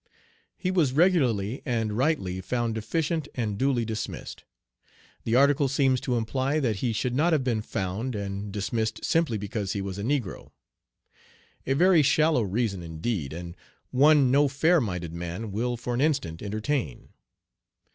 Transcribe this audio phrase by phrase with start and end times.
[0.57, 4.43] He was regularly and rightly found deficient and duly dismissed.
[5.25, 9.37] The article seems to imply that he should not have been "found" and dismissed simply
[9.37, 10.53] because he was a negro.
[11.67, 13.55] A very shallow reason indeed, and
[13.91, 17.09] one "no fair minded man" will for an instant entertain.